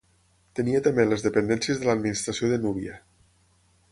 [0.59, 2.97] Tenia també les dependències de l'administració de Núbia.